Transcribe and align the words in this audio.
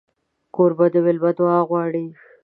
کوربه 0.55 0.85
د 0.93 0.95
مېلمه 1.05 1.31
دعا 1.37 1.59
غواړي. 1.69 2.05